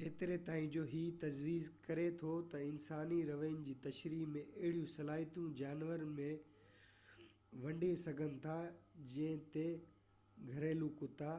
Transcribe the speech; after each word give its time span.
ايتري 0.00 0.34
تائين 0.48 0.66
جو 0.74 0.82
هي 0.90 0.98
تجويز 1.22 1.68
ڪري 1.86 2.02
ٿو 2.18 2.28
ته 2.52 2.58
انساني 2.66 3.16
رويي 3.30 3.56
جي 3.68 3.72
تشريح 3.86 4.28
۾ 4.34 4.42
اهڙيون 4.50 4.86
صلاحيتون 4.92 5.48
جانور 5.62 6.04
به 6.18 7.64
ونڍي 7.64 7.90
سگهن 8.04 8.38
ٿا 8.46 8.56
جيئن 9.16 9.42
ته 9.56 9.66
گهريلو 10.52 10.92
ڪتا 11.02 11.34